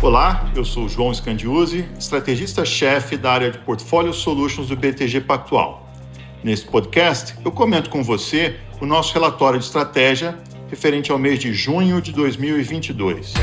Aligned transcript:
Olá, 0.00 0.48
eu 0.54 0.64
sou 0.64 0.88
João 0.88 1.12
Scandiuzzi, 1.12 1.88
estrategista-chefe 1.98 3.16
da 3.16 3.32
área 3.32 3.50
de 3.50 3.58
Portfólio 3.58 4.12
Solutions 4.14 4.68
do 4.68 4.76
BTG 4.76 5.22
Pactual. 5.22 5.90
Neste 6.44 6.68
podcast, 6.68 7.34
eu 7.44 7.50
comento 7.50 7.90
com 7.90 8.04
você 8.04 8.60
o 8.80 8.86
nosso 8.86 9.12
relatório 9.12 9.58
de 9.58 9.64
estratégia 9.64 10.38
referente 10.68 11.10
ao 11.10 11.18
mês 11.18 11.40
de 11.40 11.52
junho 11.52 12.00
de 12.00 12.12
2022. 12.12 13.34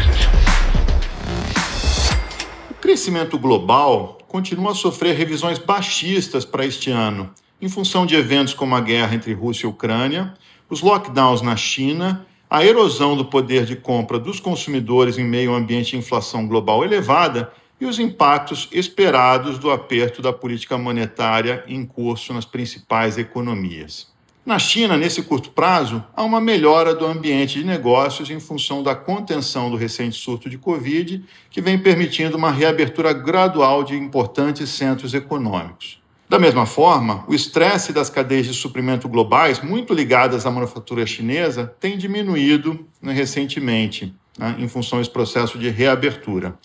O 2.71 2.73
crescimento 2.75 3.37
global 3.37 4.17
continua 4.29 4.71
a 4.71 4.75
sofrer 4.75 5.13
revisões 5.13 5.59
baixistas 5.59 6.45
para 6.45 6.65
este 6.65 6.89
ano, 6.89 7.31
em 7.61 7.67
função 7.67 8.05
de 8.05 8.15
eventos 8.15 8.53
como 8.53 8.73
a 8.75 8.79
guerra 8.79 9.13
entre 9.13 9.33
Rússia 9.33 9.65
e 9.65 9.69
Ucrânia, 9.69 10.33
os 10.69 10.79
lockdowns 10.79 11.41
na 11.41 11.57
China 11.57 12.25
a 12.49 12.63
erosão 12.63 13.17
do 13.17 13.25
poder 13.25 13.65
de 13.65 13.75
compra 13.75 14.17
dos 14.17 14.39
consumidores 14.39 15.17
em 15.17 15.25
meio 15.25 15.51
a 15.51 15.53
um 15.53 15.57
ambiente 15.57 15.91
de 15.91 15.97
inflação 15.97 16.47
global 16.47 16.83
elevada 16.83 17.51
e 17.79 17.85
os 17.85 17.99
impactos 17.99 18.67
esperados 18.71 19.59
do 19.59 19.69
aperto 19.69 20.21
da 20.21 20.31
política 20.31 20.77
monetária 20.77 21.63
em 21.67 21.85
curso 21.85 22.33
nas 22.33 22.45
principais 22.45 23.17
economias. 23.17 24.07
Na 24.45 24.57
China, 24.57 24.95
nesse 24.95 25.23
curto 25.23 25.51
prazo, 25.51 26.01
há 26.15 26.23
uma 26.23 26.39
melhora 26.39 26.95
do 26.95 27.05
ambiente 27.05 27.59
de 27.59 27.65
negócios 27.65 28.29
em 28.29 28.39
função 28.39 28.81
da 28.81 28.95
contenção 28.95 29.69
do 29.69 29.75
recente 29.75 30.15
surto 30.15 30.49
de 30.49 30.57
Covid, 30.57 31.21
que 31.51 31.59
vem 31.59 31.77
permitindo 31.77 32.37
uma 32.37 32.49
reabertura 32.49 33.11
gradual 33.11 33.83
de 33.83 33.93
importantes 33.93 34.69
centros 34.69 35.13
econômicos. 35.13 35.96
Da 36.29 36.37
mesma 36.37 36.65
forma, 36.65 37.23
o 37.25 37.33
estresse 37.33 37.93
das 37.93 38.09
cadeias 38.09 38.45
de 38.47 38.53
suprimento 38.53 39.07
globais, 39.07 39.61
muito 39.61 39.93
ligadas 39.93 40.45
à 40.45 40.51
manufatura 40.51 41.05
chinesa, 41.05 41.73
tem 41.79 41.97
diminuído 41.97 42.85
né, 43.01 43.13
recentemente, 43.13 44.13
né, 44.37 44.53
em 44.59 44.67
função 44.67 44.99
desse 44.99 45.09
processo 45.09 45.57
de 45.57 45.69
reabertura. 45.69 46.59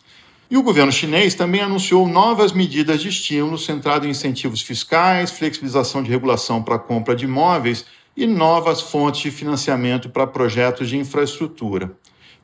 E 0.50 0.56
o 0.56 0.64
governo 0.64 0.90
chinês 0.90 1.36
também 1.36 1.60
anunciou 1.60 2.08
novas 2.08 2.50
medidas 2.52 3.00
de 3.00 3.08
estímulo 3.08 3.56
centrado 3.56 4.04
em 4.04 4.10
incentivos 4.10 4.62
fiscais, 4.62 5.30
flexibilização 5.30 6.02
de 6.02 6.10
regulação 6.10 6.60
para 6.60 6.74
a 6.74 6.80
compra 6.80 7.14
de 7.14 7.24
imóveis 7.24 7.86
e 8.16 8.26
novas 8.26 8.80
fontes 8.80 9.22
de 9.22 9.30
financiamento 9.30 10.10
para 10.10 10.26
projetos 10.26 10.88
de 10.88 10.98
infraestrutura. 10.98 11.92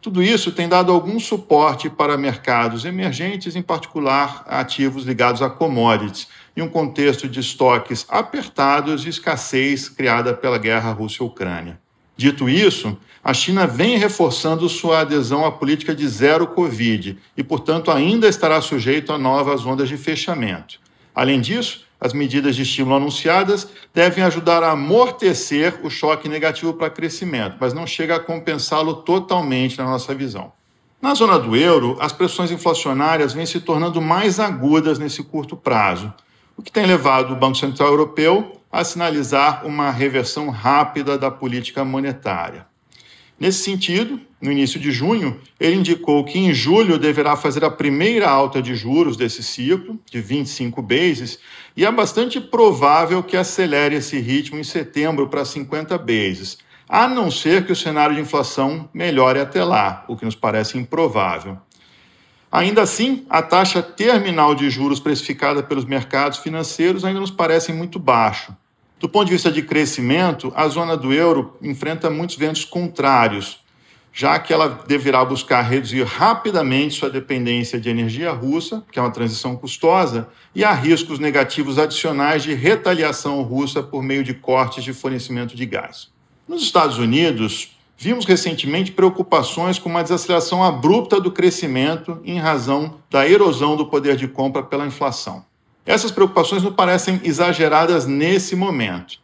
Tudo 0.01 0.23
isso 0.23 0.53
tem 0.53 0.69
dado 0.69 0.93
algum 0.93 1.19
suporte 1.19 1.91
para 1.91 2.17
mercados 2.17 2.85
emergentes, 2.85 3.57
em 3.57 3.63
particular 3.63 4.45
ativos 4.47 5.05
ligados 5.05 5.43
a 5.43 5.51
commodities, 5.51 6.29
em 6.59 6.63
um 6.63 6.69
contexto 6.69 7.29
de 7.29 7.39
estoques 7.39 8.05
apertados 8.09 9.07
e 9.07 9.09
escassez 9.09 9.89
criada 9.89 10.35
pela 10.35 10.59
guerra 10.59 10.91
Rússia-Ucrânia. 10.91 11.79
Dito 12.17 12.49
isso, 12.49 12.99
a 13.23 13.33
China 13.33 13.65
vem 13.65 13.97
reforçando 13.97 14.69
sua 14.69 15.01
adesão 15.01 15.47
à 15.47 15.53
política 15.53 15.95
de 15.95 16.07
zero 16.09 16.49
Covid 16.49 17.17
e, 17.37 17.45
portanto, 17.45 17.93
ainda 17.93 18.27
estará 18.27 18.61
sujeito 18.61 19.13
a 19.13 19.19
novas 19.19 19.65
ondas 19.65 19.89
de 19.89 19.97
fechamento. 19.97 20.81
Além 21.15 21.41
disso, 21.41 21.85
as 22.01 22.13
medidas 22.13 22.57
de 22.57 22.63
estímulo 22.63 22.97
anunciadas 22.97 23.69
devem 23.95 24.25
ajudar 24.25 24.65
a 24.65 24.73
amortecer 24.73 25.79
o 25.85 25.91
choque 25.91 26.29
negativo 26.29 26.73
para 26.73 26.91
crescimento, 26.91 27.57
mas 27.61 27.73
não 27.73 27.87
chega 27.87 28.17
a 28.17 28.21
compensá-lo 28.21 28.95
totalmente 28.95 29.79
na 29.79 29.85
nossa 29.85 30.13
visão. 30.13 30.53
Na 31.01 31.15
zona 31.15 31.39
do 31.39 31.55
euro, 31.55 31.97
as 32.01 32.11
pressões 32.13 32.51
inflacionárias 32.51 33.33
vêm 33.33 33.47
se 33.47 33.61
tornando 33.61 34.03
mais 34.03 34.41
agudas 34.41 34.99
nesse 34.99 35.23
curto 35.23 35.57
prazo 35.57 36.13
o 36.59 36.63
que 36.63 36.73
tem 36.73 36.85
levado 36.85 37.33
o 37.33 37.37
Banco 37.37 37.57
Central 37.57 37.91
Europeu 37.91 38.61
a 38.71 38.83
sinalizar 38.83 39.65
uma 39.65 39.93
reversão 39.93 40.51
rápida 40.51 41.17
da 41.17 41.31
política 41.31 41.85
monetária. 41.85 42.67
Nesse 43.39 43.63
sentido, 43.63 44.21
no 44.43 44.51
início 44.51 44.81
de 44.81 44.91
junho, 44.91 45.41
ele 45.61 45.77
indicou 45.77 46.25
que 46.25 46.37
em 46.37 46.53
julho 46.53 46.99
deverá 46.99 47.37
fazer 47.37 47.65
a 47.65 47.71
primeira 47.71 48.29
alta 48.29 48.61
de 48.61 48.75
juros 48.75 49.17
desse 49.17 49.41
ciclo, 49.41 50.01
de 50.11 50.21
25 50.21 50.83
bases, 50.83 51.39
e 51.77 51.85
é 51.85 51.93
bastante 51.93 52.41
provável 52.41 53.23
que 53.23 53.37
acelere 53.37 53.95
esse 53.95 54.19
ritmo 54.19 54.59
em 54.59 54.65
setembro 54.65 55.29
para 55.29 55.45
50 55.45 55.97
bases, 55.97 56.59
a 56.89 57.07
não 57.07 57.31
ser 57.31 57.65
que 57.67 57.73
o 57.73 57.77
cenário 57.77 58.17
de 58.17 58.21
inflação 58.21 58.89
melhore 58.93 59.39
até 59.39 59.63
lá, 59.63 60.05
o 60.09 60.17
que 60.17 60.25
nos 60.25 60.35
parece 60.35 60.77
improvável. 60.77 61.57
Ainda 62.51 62.83
assim, 62.83 63.27
a 63.29 63.43
taxa 63.43 63.83
terminal 63.83 64.55
de 64.55 64.71
juros 64.71 64.99
precificada 64.99 65.63
pelos 65.63 65.85
mercados 65.85 66.39
financeiros 66.39 67.05
ainda 67.05 67.21
nos 67.21 67.31
parece 67.31 67.73
muito 67.73 67.99
baixo. 67.99 68.57
Do 68.99 69.09
ponto 69.09 69.27
de 69.27 69.33
vista 69.33 69.53
de 69.53 69.63
crescimento, 69.63 70.53
a 70.57 70.67
zona 70.67 70.97
do 70.97 71.13
euro 71.13 71.57
enfrenta 71.63 72.11
muitos 72.11 72.37
ventos 72.37 72.65
contrários, 72.65 73.61
já 74.13 74.39
que 74.39 74.53
ela 74.53 74.83
deverá 74.89 75.25
buscar 75.25 75.61
reduzir 75.61 76.03
rapidamente 76.03 76.99
sua 76.99 77.11
dependência 77.11 77.79
de 77.79 77.89
energia 77.89 78.33
russa, 78.33 78.83
que 78.91 78.99
é 78.99 79.03
uma 79.03 79.13
transição 79.13 79.55
custosa, 79.55 80.29
e 80.55 80.65
há 80.65 80.73
riscos 80.73 81.19
negativos 81.21 81.79
adicionais 81.79 82.43
de 82.43 82.55
retaliação 82.55 83.41
russa 83.43 83.83
por 83.83 84.03
meio 84.03 84.25
de 84.25 84.35
cortes 84.35 84.83
de 84.83 84.93
fornecimento 84.93 85.55
de 85.55 85.67
gás. 85.67 86.09
Nos 86.49 86.63
Estados 86.63 86.99
Unidos, 86.99 87.78
Vimos 88.01 88.25
recentemente 88.25 88.93
preocupações 88.93 89.77
com 89.77 89.89
uma 89.89 90.05
desaceleração 90.05 90.63
abrupta 90.63 91.21
do 91.21 91.33
crescimento 91.33 92.21
em 92.25 92.39
razão 92.39 92.95
da 93.11 93.29
erosão 93.29 93.75
do 93.75 93.87
poder 93.87 94.15
de 94.15 94.29
compra 94.29 94.63
pela 94.63 94.87
inflação. 94.87 95.45
Essas 95.85 96.13
preocupações 96.13 96.63
não 96.63 96.73
parecem 96.73 97.21
exageradas 97.25 98.07
nesse 98.07 98.55
momento. 98.55 99.19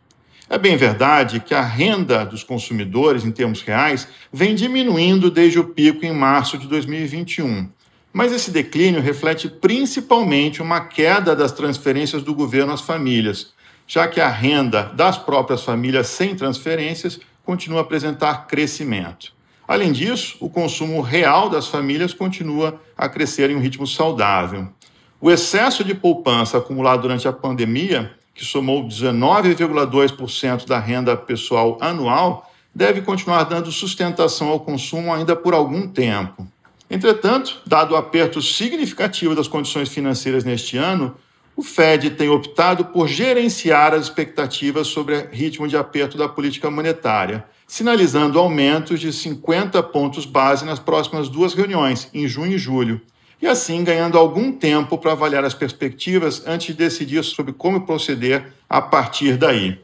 É 0.50 0.58
bem 0.58 0.76
verdade 0.76 1.38
que 1.38 1.54
a 1.54 1.60
renda 1.60 2.24
dos 2.26 2.42
consumidores, 2.42 3.24
em 3.24 3.30
termos 3.30 3.62
reais, 3.62 4.08
vem 4.32 4.56
diminuindo 4.56 5.30
desde 5.30 5.60
o 5.60 5.68
pico 5.68 6.04
em 6.04 6.12
março 6.12 6.58
de 6.58 6.66
2021. 6.66 7.68
Mas 8.12 8.32
esse 8.32 8.50
declínio 8.50 9.00
reflete 9.00 9.48
principalmente 9.48 10.60
uma 10.60 10.80
queda 10.80 11.36
das 11.36 11.52
transferências 11.52 12.24
do 12.24 12.34
governo 12.34 12.72
às 12.72 12.80
famílias, 12.80 13.52
já 13.86 14.08
que 14.08 14.20
a 14.20 14.28
renda 14.28 14.90
das 14.94 15.16
próprias 15.16 15.62
famílias 15.62 16.08
sem 16.08 16.34
transferências 16.34 17.20
continua 17.44 17.80
a 17.80 17.82
apresentar 17.82 18.46
crescimento. 18.46 19.32
Além 19.66 19.92
disso, 19.92 20.36
o 20.40 20.50
consumo 20.50 21.00
real 21.00 21.48
das 21.48 21.68
famílias 21.68 22.12
continua 22.12 22.80
a 22.96 23.08
crescer 23.08 23.50
em 23.50 23.56
um 23.56 23.60
ritmo 23.60 23.86
saudável. 23.86 24.68
O 25.20 25.30
excesso 25.30 25.82
de 25.82 25.94
poupança 25.94 26.58
acumulado 26.58 27.02
durante 27.02 27.26
a 27.26 27.32
pandemia, 27.32 28.12
que 28.34 28.44
somou 28.44 28.86
19,2% 28.86 30.66
da 30.66 30.78
renda 30.78 31.16
pessoal 31.16 31.78
anual, 31.80 32.52
deve 32.74 33.00
continuar 33.00 33.44
dando 33.44 33.70
sustentação 33.72 34.48
ao 34.48 34.60
consumo 34.60 35.14
ainda 35.14 35.34
por 35.34 35.54
algum 35.54 35.88
tempo. 35.88 36.46
Entretanto, 36.90 37.62
dado 37.66 37.94
o 37.94 37.96
aperto 37.96 38.42
significativo 38.42 39.34
das 39.34 39.48
condições 39.48 39.88
financeiras 39.88 40.44
neste 40.44 40.76
ano, 40.76 41.16
o 41.56 41.62
Fed 41.62 42.10
tem 42.10 42.28
optado 42.28 42.86
por 42.86 43.06
gerenciar 43.06 43.94
as 43.94 44.04
expectativas 44.04 44.88
sobre 44.88 45.28
ritmo 45.30 45.68
de 45.68 45.76
aperto 45.76 46.18
da 46.18 46.28
política 46.28 46.70
monetária, 46.70 47.44
sinalizando 47.66 48.38
aumentos 48.38 48.98
de 49.00 49.12
50 49.12 49.82
pontos 49.84 50.26
base 50.26 50.64
nas 50.64 50.78
próximas 50.78 51.28
duas 51.28 51.54
reuniões, 51.54 52.08
em 52.12 52.26
junho 52.26 52.54
e 52.54 52.58
julho, 52.58 53.00
e 53.40 53.46
assim 53.46 53.84
ganhando 53.84 54.18
algum 54.18 54.50
tempo 54.52 54.98
para 54.98 55.12
avaliar 55.12 55.44
as 55.44 55.54
perspectivas 55.54 56.42
antes 56.46 56.68
de 56.68 56.74
decidir 56.74 57.22
sobre 57.22 57.52
como 57.52 57.86
proceder 57.86 58.52
a 58.68 58.80
partir 58.82 59.36
daí. 59.36 59.78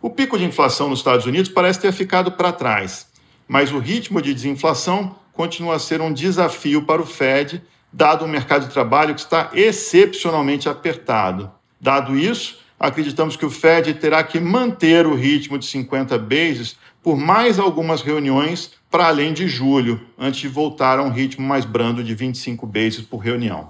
O 0.00 0.10
pico 0.10 0.38
de 0.38 0.44
inflação 0.44 0.88
nos 0.88 1.00
Estados 1.00 1.26
Unidos 1.26 1.50
parece 1.50 1.80
ter 1.80 1.92
ficado 1.92 2.32
para 2.32 2.52
trás, 2.52 3.08
mas 3.48 3.72
o 3.72 3.78
ritmo 3.78 4.22
de 4.22 4.32
desinflação 4.32 5.16
continua 5.32 5.74
a 5.74 5.78
ser 5.78 6.00
um 6.00 6.12
desafio 6.12 6.82
para 6.82 7.02
o 7.02 7.06
Fed 7.06 7.62
dado 7.92 8.24
um 8.24 8.28
mercado 8.28 8.66
de 8.66 8.72
trabalho 8.72 9.14
que 9.14 9.20
está 9.20 9.50
excepcionalmente 9.52 10.68
apertado. 10.68 11.50
Dado 11.80 12.16
isso, 12.16 12.58
acreditamos 12.78 13.36
que 13.36 13.44
o 13.44 13.50
Fed 13.50 13.94
terá 13.94 14.22
que 14.22 14.38
manter 14.38 15.06
o 15.06 15.14
ritmo 15.14 15.58
de 15.58 15.66
50 15.66 16.18
bases 16.18 16.76
por 17.02 17.16
mais 17.16 17.58
algumas 17.58 18.02
reuniões 18.02 18.72
para 18.90 19.06
além 19.06 19.32
de 19.32 19.48
julho, 19.48 20.00
antes 20.18 20.40
de 20.40 20.48
voltar 20.48 20.98
a 20.98 21.02
um 21.02 21.10
ritmo 21.10 21.46
mais 21.46 21.64
brando 21.64 22.02
de 22.02 22.14
25 22.14 22.66
bases 22.66 23.02
por 23.02 23.18
reunião. 23.18 23.68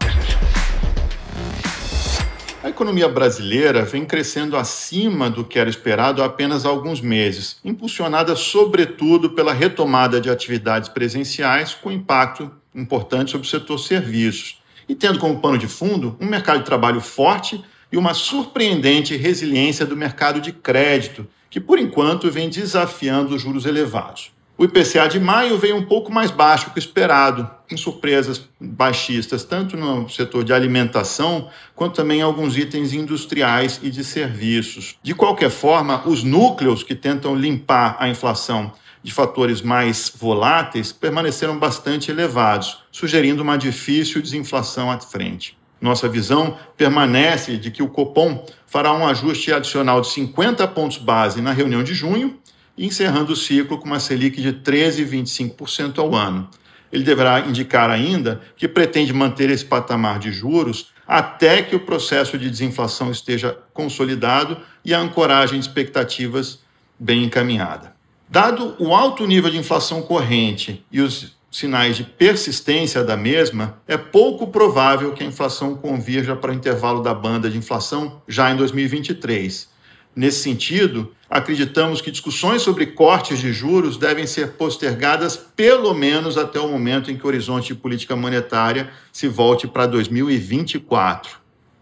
A 2.62 2.68
economia 2.68 3.08
brasileira 3.08 3.86
vem 3.86 4.04
crescendo 4.04 4.54
acima 4.54 5.30
do 5.30 5.44
que 5.44 5.58
era 5.58 5.70
esperado 5.70 6.22
há 6.22 6.26
apenas 6.26 6.66
alguns 6.66 7.00
meses, 7.00 7.56
impulsionada 7.64 8.36
sobretudo 8.36 9.30
pela 9.30 9.54
retomada 9.54 10.20
de 10.20 10.28
atividades 10.28 10.88
presenciais 10.88 11.72
com 11.72 11.90
impacto 11.90 12.50
importante 12.74 13.30
sobre 13.30 13.46
o 13.46 13.50
setor 13.50 13.78
serviços, 13.78 14.60
e 14.88 14.94
tendo 14.94 15.18
como 15.18 15.40
pano 15.40 15.58
de 15.58 15.68
fundo 15.68 16.16
um 16.20 16.26
mercado 16.26 16.58
de 16.58 16.64
trabalho 16.64 17.00
forte 17.00 17.62
e 17.92 17.96
uma 17.96 18.14
surpreendente 18.14 19.16
resiliência 19.16 19.84
do 19.86 19.96
mercado 19.96 20.40
de 20.40 20.52
crédito, 20.52 21.26
que 21.48 21.60
por 21.60 21.78
enquanto 21.78 22.30
vem 22.30 22.48
desafiando 22.48 23.34
os 23.34 23.42
juros 23.42 23.66
elevados. 23.66 24.32
O 24.60 24.64
IPCA 24.64 25.08
de 25.08 25.18
maio 25.18 25.56
veio 25.56 25.74
um 25.74 25.86
pouco 25.86 26.12
mais 26.12 26.30
baixo 26.30 26.70
que 26.70 26.76
o 26.76 26.78
esperado, 26.78 27.48
com 27.66 27.78
surpresas 27.78 28.46
baixistas, 28.60 29.42
tanto 29.42 29.74
no 29.74 30.06
setor 30.06 30.44
de 30.44 30.52
alimentação, 30.52 31.48
quanto 31.74 31.94
também 31.94 32.18
em 32.18 32.22
alguns 32.22 32.58
itens 32.58 32.92
industriais 32.92 33.80
e 33.82 33.88
de 33.88 34.04
serviços. 34.04 34.96
De 35.02 35.14
qualquer 35.14 35.48
forma, 35.48 36.06
os 36.06 36.22
núcleos 36.22 36.82
que 36.82 36.94
tentam 36.94 37.34
limpar 37.34 37.96
a 37.98 38.06
inflação 38.10 38.70
de 39.02 39.12
fatores 39.12 39.62
mais 39.62 40.12
voláteis 40.14 40.92
permaneceram 40.92 41.58
bastante 41.58 42.10
elevados, 42.10 42.82
sugerindo 42.92 43.42
uma 43.42 43.56
difícil 43.56 44.20
desinflação 44.20 44.90
à 44.90 45.00
frente. 45.00 45.56
Nossa 45.80 46.08
visão 46.08 46.58
permanece 46.76 47.56
de 47.56 47.70
que 47.70 47.82
o 47.82 47.88
Copom 47.88 48.44
fará 48.66 48.92
um 48.92 49.06
ajuste 49.06 49.52
adicional 49.52 50.02
de 50.02 50.08
50 50.08 50.68
pontos 50.68 50.98
base 50.98 51.40
na 51.40 51.52
reunião 51.52 51.82
de 51.82 51.94
junho, 51.94 52.38
encerrando 52.76 53.32
o 53.32 53.36
ciclo 53.36 53.78
com 53.78 53.86
uma 53.86 53.98
Selic 53.98 54.40
de 54.40 54.52
13,25% 54.52 55.98
ao 55.98 56.14
ano. 56.14 56.48
Ele 56.92 57.04
deverá 57.04 57.40
indicar 57.40 57.88
ainda 57.88 58.40
que 58.56 58.68
pretende 58.68 59.12
manter 59.12 59.48
esse 59.48 59.64
patamar 59.64 60.18
de 60.18 60.30
juros 60.30 60.92
até 61.06 61.62
que 61.62 61.74
o 61.74 61.80
processo 61.80 62.36
de 62.36 62.50
desinflação 62.50 63.10
esteja 63.10 63.56
consolidado 63.72 64.58
e 64.84 64.92
a 64.92 65.00
ancoragem 65.00 65.58
de 65.58 65.66
expectativas 65.66 66.60
bem 66.98 67.24
encaminhada. 67.24 67.99
Dado 68.30 68.76
o 68.78 68.94
alto 68.94 69.26
nível 69.26 69.50
de 69.50 69.58
inflação 69.58 70.02
corrente 70.02 70.86
e 70.92 71.00
os 71.00 71.36
sinais 71.50 71.96
de 71.96 72.04
persistência 72.04 73.02
da 73.02 73.16
mesma, 73.16 73.82
é 73.88 73.96
pouco 73.96 74.46
provável 74.46 75.12
que 75.12 75.24
a 75.24 75.26
inflação 75.26 75.74
convirja 75.74 76.36
para 76.36 76.52
o 76.52 76.54
intervalo 76.54 77.02
da 77.02 77.12
banda 77.12 77.50
de 77.50 77.58
inflação 77.58 78.22
já 78.28 78.48
em 78.52 78.56
2023. 78.56 79.68
Nesse 80.14 80.44
sentido, 80.44 81.12
acreditamos 81.28 82.00
que 82.00 82.12
discussões 82.12 82.62
sobre 82.62 82.86
cortes 82.86 83.40
de 83.40 83.52
juros 83.52 83.96
devem 83.96 84.28
ser 84.28 84.52
postergadas 84.52 85.36
pelo 85.36 85.92
menos 85.92 86.38
até 86.38 86.60
o 86.60 86.68
momento 86.68 87.10
em 87.10 87.16
que 87.16 87.24
o 87.24 87.26
horizonte 87.26 87.74
de 87.74 87.80
política 87.80 88.14
monetária 88.14 88.90
se 89.12 89.26
volte 89.26 89.66
para 89.66 89.86
2024. 89.86 91.36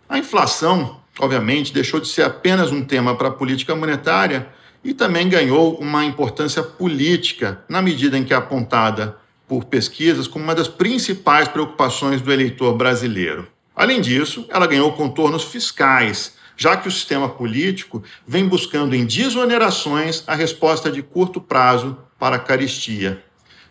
A 0.08 0.16
inflação, 0.16 0.98
obviamente, 1.18 1.74
deixou 1.74 2.00
de 2.00 2.08
ser 2.08 2.22
apenas 2.22 2.72
um 2.72 2.82
tema 2.82 3.14
para 3.14 3.28
a 3.28 3.32
política 3.32 3.76
monetária 3.76 4.48
e 4.88 4.94
também 4.94 5.28
ganhou 5.28 5.74
uma 5.74 6.02
importância 6.02 6.62
política, 6.62 7.62
na 7.68 7.82
medida 7.82 8.16
em 8.16 8.24
que 8.24 8.32
é 8.32 8.36
apontada 8.36 9.18
por 9.46 9.66
pesquisas 9.66 10.26
como 10.26 10.42
uma 10.44 10.54
das 10.54 10.66
principais 10.66 11.46
preocupações 11.46 12.22
do 12.22 12.32
eleitor 12.32 12.74
brasileiro. 12.74 13.46
Além 13.76 14.00
disso, 14.00 14.46
ela 14.48 14.66
ganhou 14.66 14.90
contornos 14.94 15.44
fiscais, 15.44 16.36
já 16.56 16.74
que 16.74 16.88
o 16.88 16.90
sistema 16.90 17.28
político 17.28 18.02
vem 18.26 18.48
buscando 18.48 18.96
em 18.96 19.04
desonerações 19.04 20.24
a 20.26 20.34
resposta 20.34 20.90
de 20.90 21.02
curto 21.02 21.38
prazo 21.38 21.98
para 22.18 22.36
a 22.36 22.38
caristia. 22.40 23.22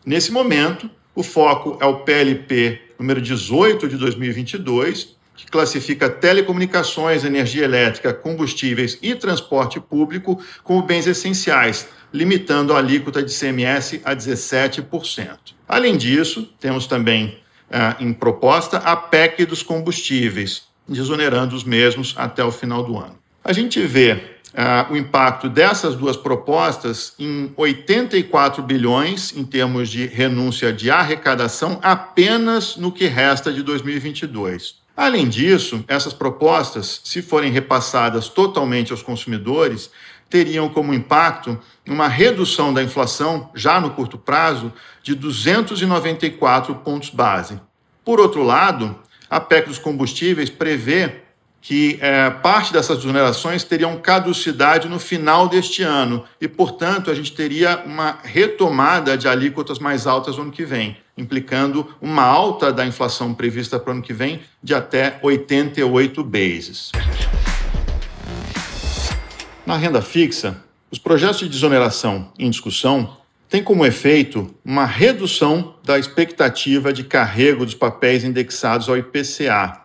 Nesse 0.06 0.32
momento, 0.32 0.88
o 1.16 1.24
foco 1.24 1.80
é 1.82 1.86
o 1.88 2.02
PLP 2.02 2.80
número 3.00 3.20
18 3.20 3.88
de 3.88 3.98
2022, 3.98 5.17
que 5.38 5.46
classifica 5.46 6.10
telecomunicações, 6.10 7.24
energia 7.24 7.64
elétrica, 7.64 8.12
combustíveis 8.12 8.98
e 9.04 9.14
transporte 9.14 9.80
público 9.80 10.42
como 10.64 10.82
bens 10.82 11.06
essenciais, 11.06 11.88
limitando 12.12 12.74
a 12.74 12.80
alíquota 12.80 13.22
de 13.22 13.32
CMS 13.32 14.02
a 14.04 14.16
17%. 14.16 15.38
Além 15.68 15.96
disso, 15.96 16.52
temos 16.60 16.88
também 16.88 17.40
ah, 17.72 17.96
em 18.00 18.12
proposta 18.12 18.78
a 18.78 18.96
PEC 18.96 19.46
dos 19.46 19.62
combustíveis, 19.62 20.64
desonerando 20.90 21.56
os 21.56 21.64
mesmos 21.64 22.16
até 22.18 22.44
o 22.44 22.52
final 22.52 22.84
do 22.84 22.98
ano. 22.98 23.16
A 23.44 23.54
gente 23.54 23.80
vê 23.86 24.38
ah, 24.56 24.88
o 24.90 24.98
impacto 24.98 25.48
dessas 25.48 25.96
duas 25.96 26.18
propostas 26.18 27.14
em 27.20 27.54
84 27.56 28.64
bilhões 28.64 29.38
em 29.38 29.46
termos 29.46 29.88
de 29.90 30.08
renúncia 30.08 30.74
de 30.74 30.90
arrecadação 30.90 31.80
apenas 31.84 32.76
no 32.76 32.92
que 32.92 33.06
resta 33.06 33.54
de 33.54 33.62
2022. 33.62 34.87
Além 34.98 35.30
disso, 35.30 35.86
essas 35.88 36.12
propostas, 36.12 37.02
se 37.04 37.22
forem 37.22 37.52
repassadas 37.52 38.30
totalmente 38.30 38.92
aos 38.92 39.04
consumidores, 39.04 39.92
teriam 40.28 40.68
como 40.70 40.92
impacto 40.92 41.60
uma 41.88 42.08
redução 42.08 42.74
da 42.74 42.82
inflação, 42.82 43.52
já 43.54 43.80
no 43.80 43.92
curto 43.92 44.18
prazo, 44.18 44.74
de 45.04 45.14
294 45.14 46.74
pontos 46.78 47.12
base. 47.12 47.62
Por 48.04 48.20
outro 48.20 48.42
lado, 48.42 48.98
a 49.30 49.40
PEC 49.40 49.68
dos 49.68 49.78
combustíveis 49.78 50.50
prevê 50.50 51.22
que 51.62 52.00
é, 52.02 52.32
parte 52.32 52.74
dessas 52.74 52.98
exonerações 52.98 53.64
teriam 53.64 53.98
caducidade 53.98 54.88
no 54.88 55.00
final 55.00 55.48
deste 55.48 55.84
ano 55.84 56.26
e, 56.42 56.48
portanto, 56.48 57.12
a 57.12 57.14
gente 57.14 57.34
teria 57.34 57.84
uma 57.86 58.18
retomada 58.24 59.16
de 59.16 59.28
alíquotas 59.28 59.78
mais 59.78 60.08
altas 60.08 60.38
no 60.38 60.44
ano 60.44 60.52
que 60.52 60.66
vem, 60.66 60.98
implicando 61.18 61.96
uma 62.02 62.24
alta 62.24 62.72
da 62.72 62.86
inflação 62.86 63.34
prevista 63.34 63.80
para 63.80 63.90
o 63.90 63.94
ano 63.94 64.02
que 64.02 64.14
vem 64.14 64.42
de 64.62 64.74
até 64.74 65.20
88 65.22 66.24
bases. 66.24 66.92
Na 69.66 69.76
renda 69.76 70.02
fixa, 70.02 70.64
os 70.90 71.00
projetos 71.00 71.40
de 71.40 71.50
desoneração 71.50 72.32
em 72.40 72.50
discussão 72.50 73.18
têm 73.50 73.64
como 73.64 73.86
efeito 73.86 74.54
uma 74.64 74.86
redução 74.86 75.76
da 75.84 75.98
expectativa 75.98 76.94
de 76.94 77.04
carrego 77.04 77.66
dos 77.66 77.76
papéis 77.76 78.24
indexados 78.24 78.88
ao 78.88 78.98
IPCA. 78.98 79.82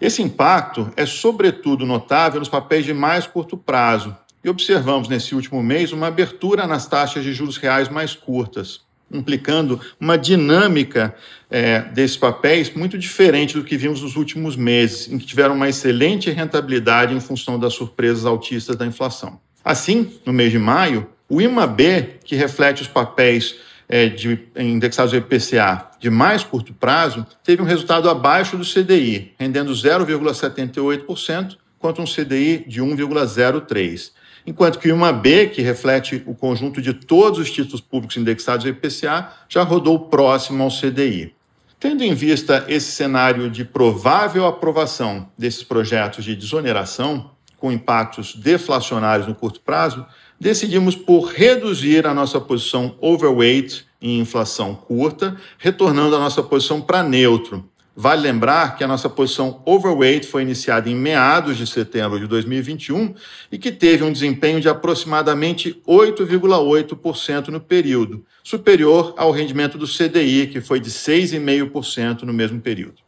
Esse 0.00 0.20
impacto 0.20 0.90
é 0.96 1.06
sobretudo 1.06 1.86
notável 1.86 2.40
nos 2.40 2.48
papéis 2.48 2.84
de 2.84 2.92
mais 2.92 3.26
curto 3.26 3.56
prazo, 3.56 4.14
e 4.44 4.48
observamos 4.50 5.08
nesse 5.08 5.34
último 5.34 5.62
mês 5.62 5.92
uma 5.92 6.08
abertura 6.08 6.66
nas 6.66 6.86
taxas 6.86 7.24
de 7.24 7.32
juros 7.32 7.56
reais 7.56 7.88
mais 7.88 8.14
curtas, 8.14 8.82
implicando 9.12 9.80
uma 10.00 10.16
dinâmica 10.16 11.14
é, 11.50 11.80
desses 11.80 12.16
papéis 12.16 12.72
muito 12.74 12.98
diferente 12.98 13.54
do 13.54 13.64
que 13.64 13.76
vimos 13.76 14.02
nos 14.02 14.16
últimos 14.16 14.56
meses, 14.56 15.10
em 15.10 15.18
que 15.18 15.26
tiveram 15.26 15.54
uma 15.54 15.68
excelente 15.68 16.30
rentabilidade 16.30 17.14
em 17.14 17.20
função 17.20 17.58
das 17.58 17.74
surpresas 17.74 18.26
altistas 18.26 18.76
da 18.76 18.86
inflação. 18.86 19.38
Assim, 19.64 20.12
no 20.26 20.32
mês 20.32 20.50
de 20.50 20.58
maio, 20.58 21.06
o 21.28 21.40
IMAB, 21.40 22.18
que 22.24 22.36
reflete 22.36 22.82
os 22.82 22.88
papéis 22.88 23.56
é, 23.88 24.08
de, 24.08 24.38
indexados 24.56 25.12
ao 25.12 25.20
IPCA 25.20 25.90
de 25.98 26.10
mais 26.10 26.44
curto 26.44 26.74
prazo, 26.74 27.26
teve 27.42 27.62
um 27.62 27.64
resultado 27.64 28.10
abaixo 28.10 28.56
do 28.56 28.64
CDI, 28.64 29.32
rendendo 29.38 29.72
0,78%, 29.72 31.56
quanto 31.78 32.02
um 32.02 32.04
CDI 32.04 32.64
de 32.66 32.82
1,03%. 32.82 34.10
Enquanto 34.46 34.78
que 34.78 34.90
o 34.90 34.94
IMAB, 34.94 35.48
que 35.54 35.62
reflete 35.62 36.22
o 36.26 36.34
conjunto 36.34 36.82
de 36.82 36.92
todos 36.92 37.38
os 37.38 37.50
títulos 37.50 37.80
públicos 37.80 38.16
indexados 38.16 38.66
ao 38.66 38.72
IPCA, 38.72 39.28
já 39.48 39.62
rodou 39.62 39.98
próximo 39.98 40.62
ao 40.62 40.68
CDI. 40.68 41.34
Tendo 41.80 42.02
em 42.02 42.14
vista 42.14 42.64
esse 42.68 42.92
cenário 42.92 43.50
de 43.50 43.64
provável 43.64 44.46
aprovação 44.46 45.28
desses 45.36 45.62
projetos 45.62 46.24
de 46.24 46.36
desoneração, 46.36 47.30
com 47.58 47.72
impactos 47.72 48.34
deflacionários 48.34 49.26
no 49.26 49.34
curto 49.34 49.60
prazo, 49.60 50.04
decidimos 50.38 50.94
por 50.94 51.28
reduzir 51.28 52.06
a 52.06 52.12
nossa 52.12 52.38
posição 52.40 52.96
overweight 53.00 53.86
em 54.00 54.18
inflação 54.18 54.74
curta, 54.74 55.36
retornando 55.58 56.14
a 56.14 56.18
nossa 56.18 56.42
posição 56.42 56.80
para 56.80 57.02
neutro. 57.02 57.66
Vale 57.96 58.22
lembrar 58.22 58.76
que 58.76 58.82
a 58.82 58.88
nossa 58.88 59.08
posição 59.08 59.62
overweight 59.64 60.26
foi 60.26 60.42
iniciada 60.42 60.90
em 60.90 60.96
meados 60.96 61.56
de 61.56 61.64
setembro 61.64 62.18
de 62.18 62.26
2021 62.26 63.14
e 63.52 63.56
que 63.56 63.70
teve 63.70 64.02
um 64.02 64.12
desempenho 64.12 64.60
de 64.60 64.68
aproximadamente 64.68 65.80
8,8% 65.86 67.48
no 67.48 67.60
período, 67.60 68.24
superior 68.42 69.14
ao 69.16 69.30
rendimento 69.30 69.78
do 69.78 69.86
CDI, 69.86 70.48
que 70.48 70.60
foi 70.60 70.80
de 70.80 70.90
6,5% 70.90 72.22
no 72.22 72.32
mesmo 72.32 72.60
período. 72.60 73.03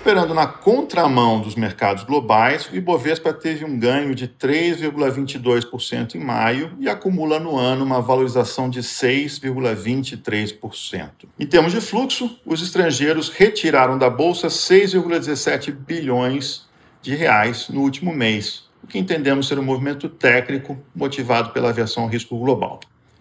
Operando 0.00 0.32
na 0.32 0.46
contramão 0.46 1.42
dos 1.42 1.54
mercados 1.54 2.04
globais, 2.04 2.70
o 2.72 2.74
Ibovespa 2.74 3.34
teve 3.34 3.66
um 3.66 3.78
ganho 3.78 4.14
de 4.14 4.26
3,22% 4.26 6.14
em 6.14 6.18
maio 6.18 6.72
e 6.80 6.88
acumula 6.88 7.38
no 7.38 7.58
ano 7.58 7.84
uma 7.84 8.00
valorização 8.00 8.70
de 8.70 8.80
6,23%. 8.80 11.10
Em 11.38 11.46
termos 11.46 11.72
de 11.72 11.82
fluxo, 11.82 12.40
os 12.46 12.62
estrangeiros 12.62 13.28
retiraram 13.28 13.98
da 13.98 14.08
bolsa 14.08 14.46
6,17 14.46 15.70
bilhões 15.70 16.66
de 17.02 17.14
reais 17.14 17.68
no 17.68 17.82
último 17.82 18.14
mês, 18.14 18.70
o 18.82 18.86
que 18.86 18.98
entendemos 18.98 19.48
ser 19.48 19.58
um 19.58 19.62
movimento 19.62 20.08
técnico 20.08 20.78
motivado 20.94 21.50
pela 21.50 21.68
aversão 21.68 22.04
ao 22.04 22.08
risco 22.08 22.38
global. 22.38 22.80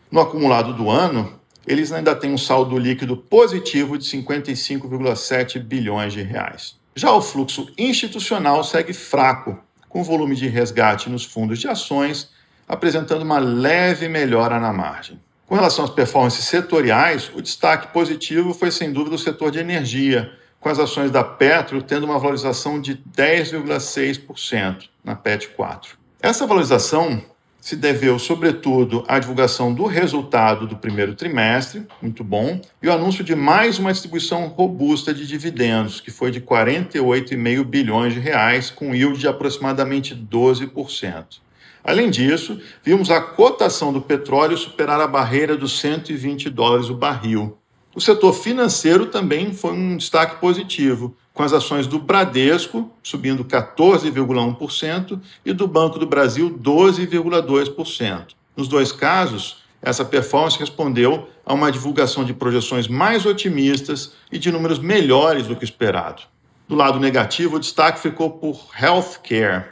No 0.10 0.22
acumulado 0.22 0.74
do 0.74 0.90
ano, 0.90 1.39
eles 1.70 1.92
ainda 1.92 2.16
têm 2.16 2.34
um 2.34 2.38
saldo 2.38 2.76
líquido 2.80 3.16
positivo 3.16 3.96
de 3.96 4.04
55,7 4.04 5.60
bilhões 5.60 6.12
de 6.12 6.24
reais. 6.24 6.76
Já 6.96 7.14
o 7.14 7.22
fluxo 7.22 7.72
institucional 7.78 8.64
segue 8.64 8.92
fraco, 8.92 9.56
com 9.88 10.04
volume 10.04 10.36
de 10.36 10.48
resgate 10.48 11.12
nos 11.12 11.24
fundos 11.24 11.60
de 11.60 11.68
ações 11.68 12.32
apresentando 12.68 13.22
uma 13.22 13.38
leve 13.38 14.10
melhora 14.10 14.60
na 14.60 14.74
margem. 14.74 15.20
Com 15.46 15.54
relação 15.56 15.86
às 15.86 15.92
performances 15.92 16.46
setoriais, 16.46 17.32
o 17.36 17.42
destaque 17.42 17.94
positivo 17.94 18.52
foi 18.54 18.72
sem 18.72 18.92
dúvida 18.92 19.16
o 19.16 19.20
setor 19.20 19.52
de 19.52 19.60
energia, 19.60 20.32
com 20.60 20.70
as 20.70 20.80
ações 20.80 21.12
da 21.12 21.24
Petro 21.24 21.84
tendo 21.84 22.04
uma 22.04 22.18
valorização 22.18 22.82
de 22.82 22.96
10,6% 23.16 24.90
na 25.04 25.16
PET 25.16 25.50
4. 25.50 25.98
Essa 26.20 26.48
valorização 26.48 27.22
se 27.62 27.76
deveu, 27.76 28.18
sobretudo, 28.18 29.04
à 29.08 29.20
divulgação 29.20 29.74
do 29.74 29.86
resultado 29.86 30.66
do 30.66 30.78
primeiro 30.78 31.14
trimestre, 31.14 31.86
muito 32.02 32.24
bom, 32.24 32.60
e 32.82 32.88
o 32.88 32.94
anúncio 32.94 33.24
de 33.24 33.36
mais 33.36 33.78
uma 33.78 33.92
distribuição 33.92 34.48
robusta 34.48 35.14
de 35.14 35.28
dividendos, 35.28 36.00
que 36.00 36.12
foi 36.12 36.32
de 36.32 36.40
48,5 36.40 37.64
bilhões 37.64 38.14
de 38.14 38.20
reais, 38.20 38.70
com 38.70 38.96
yield 38.96 39.20
de 39.20 39.28
aproximadamente 39.28 40.16
12%. 40.16 41.40
Além 41.84 42.10
disso, 42.10 42.60
vimos 42.84 43.10
a 43.10 43.22
cotação 43.22 43.92
do 43.92 44.02
petróleo 44.02 44.58
superar 44.58 45.00
a 45.02 45.08
barreira 45.08 45.56
dos 45.56 45.80
120 45.80 46.50
dólares 46.50 46.90
o 46.90 46.96
barril. 46.96 47.58
O 47.96 48.02
setor 48.02 48.34
financeiro 48.34 49.08
também 49.08 49.54
foi 49.54 49.74
um 49.74 49.98
destaque 49.98 50.40
positivo, 50.40 51.16
com 51.40 51.44
as 51.44 51.54
ações 51.54 51.88
do 51.88 51.98
Bradesco 51.98 52.92
subindo 53.02 53.46
14,1% 53.46 55.22
e 55.46 55.54
do 55.54 55.70
Banco 55.70 55.98
do 55.98 56.06
Brasil 56.06 56.50
12,2%. 56.62 58.26
Nos 58.58 58.68
dois 58.68 58.92
casos, 58.92 59.64
essa 59.82 60.04
performance 60.04 60.60
respondeu 60.60 61.30
a 61.46 61.54
uma 61.54 61.72
divulgação 61.72 62.26
de 62.26 62.34
projeções 62.34 62.90
mais 62.90 63.26
otimistas 63.26 64.12
e 64.30 64.38
de 64.38 64.52
números 64.52 64.80
melhores 64.80 65.48
do 65.48 65.56
que 65.56 65.64
esperado. 65.64 66.24
Do 66.68 66.76
lado 66.76 67.00
negativo, 67.00 67.56
o 67.56 67.60
destaque 67.60 68.02
ficou 68.02 68.32
por 68.32 68.68
healthcare, 68.78 69.64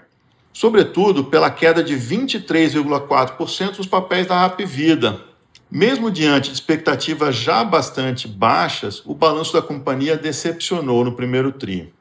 sobretudo 0.53 1.25
pela 1.25 1.51
queda 1.51 1.83
de 1.83 1.97
23,4% 1.97 3.75
dos 3.75 3.87
papéis 3.87 4.25
da 4.25 4.39
Rap 4.39 4.63
Vida. 4.63 5.21
Mesmo 5.69 6.09
diante 6.09 6.49
de 6.49 6.55
expectativas 6.55 7.35
já 7.35 7.61
bastante 7.61 8.25
baixas, 8.25 9.03
o 9.05 9.13
balanço 9.13 9.51
da 9.51 9.61
companhia 9.61 10.15
decepcionou 10.15 11.03
no 11.03 11.11
primeiro 11.11 11.51
tri. 11.51 11.93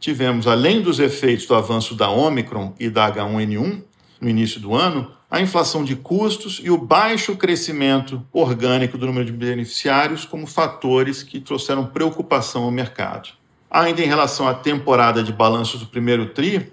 Tivemos, 0.00 0.48
além 0.48 0.82
dos 0.82 0.98
efeitos 0.98 1.46
do 1.46 1.54
avanço 1.54 1.94
da 1.94 2.10
Omicron 2.10 2.74
e 2.80 2.90
da 2.90 3.12
H1N1 3.12 3.84
no 4.20 4.28
início 4.28 4.58
do 4.58 4.74
ano, 4.74 5.12
a 5.30 5.40
inflação 5.40 5.84
de 5.84 5.94
custos 5.94 6.60
e 6.64 6.70
o 6.70 6.76
baixo 6.76 7.36
crescimento 7.36 8.26
orgânico 8.32 8.98
do 8.98 9.06
número 9.06 9.24
de 9.24 9.32
beneficiários 9.32 10.24
como 10.24 10.44
fatores 10.44 11.22
que 11.22 11.40
trouxeram 11.40 11.86
preocupação 11.86 12.64
ao 12.64 12.72
mercado. 12.72 13.30
Ainda 13.70 14.02
em 14.02 14.06
relação 14.06 14.48
à 14.48 14.54
temporada 14.54 15.22
de 15.22 15.32
balanços 15.32 15.78
do 15.78 15.86
primeiro 15.86 16.26
TRI, 16.30 16.72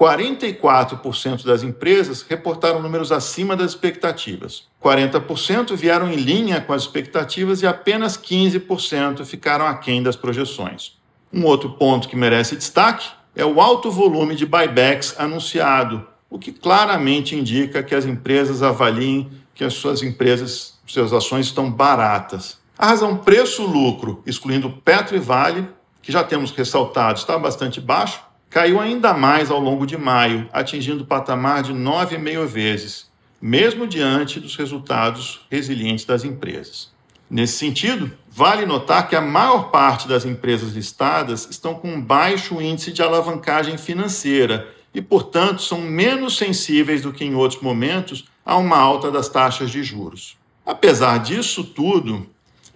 44% 0.00 1.44
das 1.44 1.62
empresas 1.62 2.22
reportaram 2.22 2.80
números 2.80 3.12
acima 3.12 3.54
das 3.54 3.72
expectativas. 3.72 4.66
40% 4.82 5.76
vieram 5.76 6.10
em 6.10 6.16
linha 6.16 6.58
com 6.58 6.72
as 6.72 6.82
expectativas 6.82 7.60
e 7.60 7.66
apenas 7.66 8.16
15% 8.16 9.26
ficaram 9.26 9.66
aquém 9.66 10.02
das 10.02 10.16
projeções. 10.16 10.98
Um 11.30 11.44
outro 11.44 11.72
ponto 11.72 12.08
que 12.08 12.16
merece 12.16 12.56
destaque 12.56 13.10
é 13.36 13.44
o 13.44 13.60
alto 13.60 13.90
volume 13.90 14.34
de 14.34 14.46
buybacks 14.46 15.14
anunciado, 15.18 16.06
o 16.30 16.38
que 16.38 16.50
claramente 16.50 17.36
indica 17.36 17.82
que 17.82 17.94
as 17.94 18.06
empresas 18.06 18.62
avaliem 18.62 19.30
que 19.54 19.64
as 19.64 19.74
suas 19.74 20.02
empresas, 20.02 20.78
suas 20.86 21.12
ações 21.12 21.44
estão 21.44 21.70
baratas. 21.70 22.58
A 22.78 22.86
razão 22.86 23.18
preço-lucro, 23.18 24.22
excluindo 24.24 24.70
Petro 24.82 25.14
e 25.14 25.18
Vale, 25.18 25.68
que 26.00 26.10
já 26.10 26.24
temos 26.24 26.50
ressaltado, 26.52 27.18
está 27.18 27.36
bastante 27.36 27.78
baixo, 27.78 28.22
caiu 28.50 28.80
ainda 28.80 29.14
mais 29.14 29.48
ao 29.48 29.60
longo 29.60 29.86
de 29.86 29.96
maio, 29.96 30.48
atingindo 30.52 31.04
o 31.04 31.06
patamar 31.06 31.62
de 31.62 31.72
9,5 31.72 32.46
vezes, 32.46 33.08
mesmo 33.40 33.86
diante 33.86 34.40
dos 34.40 34.56
resultados 34.56 35.46
resilientes 35.48 36.04
das 36.04 36.24
empresas. 36.24 36.90
Nesse 37.30 37.58
sentido, 37.58 38.10
vale 38.28 38.66
notar 38.66 39.08
que 39.08 39.14
a 39.14 39.20
maior 39.20 39.70
parte 39.70 40.08
das 40.08 40.24
empresas 40.24 40.72
listadas 40.72 41.48
estão 41.48 41.74
com 41.74 42.00
baixo 42.00 42.60
índice 42.60 42.92
de 42.92 43.00
alavancagem 43.00 43.78
financeira 43.78 44.68
e, 44.92 45.00
portanto, 45.00 45.62
são 45.62 45.80
menos 45.80 46.36
sensíveis 46.36 47.02
do 47.02 47.12
que 47.12 47.24
em 47.24 47.36
outros 47.36 47.62
momentos 47.62 48.24
a 48.44 48.56
uma 48.56 48.76
alta 48.76 49.12
das 49.12 49.28
taxas 49.28 49.70
de 49.70 49.84
juros. 49.84 50.36
Apesar 50.66 51.18
disso 51.18 51.62
tudo, 51.62 52.26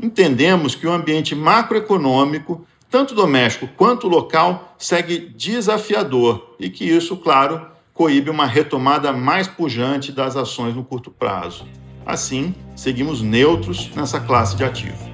entendemos 0.00 0.76
que 0.76 0.86
o 0.86 0.92
ambiente 0.92 1.34
macroeconômico 1.34 2.64
tanto 2.94 3.12
doméstico 3.12 3.66
quanto 3.76 4.06
local, 4.06 4.76
segue 4.78 5.18
desafiador 5.18 6.54
e 6.60 6.70
que 6.70 6.84
isso, 6.84 7.16
claro, 7.16 7.66
coíbe 7.92 8.30
uma 8.30 8.46
retomada 8.46 9.12
mais 9.12 9.48
pujante 9.48 10.12
das 10.12 10.36
ações 10.36 10.76
no 10.76 10.84
curto 10.84 11.10
prazo. 11.10 11.66
Assim, 12.06 12.54
seguimos 12.76 13.20
neutros 13.20 13.90
nessa 13.96 14.20
classe 14.20 14.54
de 14.54 14.62
ativo. 14.62 15.10